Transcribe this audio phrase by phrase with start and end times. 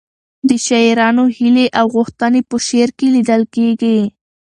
[0.49, 3.99] د شاعرانو هیلې او غوښتنې په شعر کې لیدل کېږي.